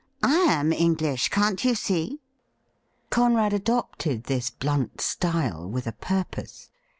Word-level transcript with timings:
I 0.23 0.37
am 0.49 0.73
English— 0.73 1.29
can't 1.29 1.63
you 1.63 1.75
see?' 1.75 2.21
Conrad 3.11 3.53
adopted 3.53 4.23
this 4.23 4.49
blunt 4.49 4.99
style 4.99 5.69
with 5.69 5.85
a 5.85 5.91
purpose. 5.91 6.71